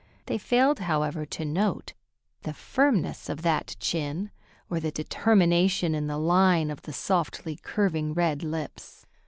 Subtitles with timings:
[0.25, 1.93] They failed, however, to note,
[2.41, 4.31] the firmness of that chin,
[4.67, 9.05] or the determination in the line of the softly curving red lips.